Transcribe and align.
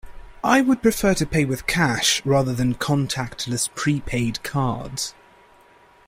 I 0.43 0.61
would 0.61 0.81
prefer 0.81 1.13
to 1.13 1.27
pay 1.27 1.45
with 1.45 1.67
cash 1.67 2.25
rather 2.25 2.55
than 2.55 2.73
contactless 2.73 3.69
prepaid 3.75 4.41
cards. 4.41 5.13